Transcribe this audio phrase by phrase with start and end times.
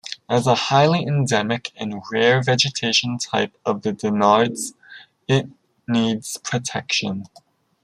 [0.27, 4.73] As a highly endemic and rare vegetation type of the Dinarids
[5.27, 5.45] it
[5.87, 7.27] needs protection.